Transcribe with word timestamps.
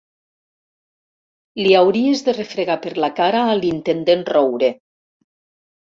Li 1.61 1.75
hauries 1.81 2.25
de 2.31 2.35
refregar 2.39 2.81
per 2.89 2.95
la 3.07 3.13
cara 3.23 3.45
a 3.53 3.57
l'intendent 3.63 4.29
Roure. 4.35 4.77